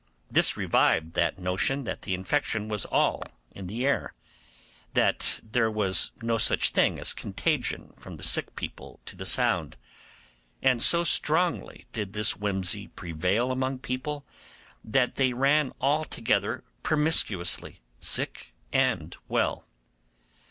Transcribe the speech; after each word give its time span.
This 0.31 0.57
revived 0.57 1.13
that 1.13 1.37
notion 1.37 1.83
that 1.83 2.01
the 2.01 2.15
infection 2.15 2.67
was 2.67 2.85
all 2.85 3.21
in 3.51 3.67
the 3.67 3.85
air, 3.85 4.15
that 4.95 5.39
there 5.43 5.69
was 5.69 6.11
no 6.23 6.39
such 6.39 6.71
thing 6.71 6.97
as 6.97 7.13
contagion 7.13 7.93
from 7.95 8.17
the 8.17 8.23
sick 8.23 8.55
people 8.55 8.99
to 9.05 9.15
the 9.15 9.27
sound; 9.27 9.77
and 10.59 10.81
so 10.81 11.03
strongly 11.03 11.85
did 11.93 12.13
this 12.13 12.35
whimsy 12.35 12.87
prevail 12.87 13.51
among 13.51 13.77
people 13.77 14.25
that 14.83 15.17
they 15.17 15.33
ran 15.33 15.71
all 15.79 16.03
together 16.03 16.63
promiscuously, 16.81 17.79
sick 17.99 18.55
and 18.73 19.17
well. 19.27 19.65